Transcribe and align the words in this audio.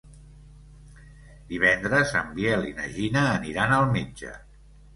Divendres 1.51 2.15
en 2.23 2.33
Biel 2.39 2.67
i 2.73 2.75
na 2.81 2.89
Gina 2.97 3.25
aniran 3.37 3.77
al 3.79 3.89
metge. 3.95 4.37